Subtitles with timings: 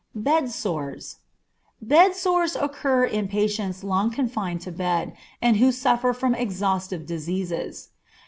[0.15, 1.17] Bed Sores.
[1.79, 7.89] Bed sores occur in patients long confined to bed, and who suffer from exhaustive diseases.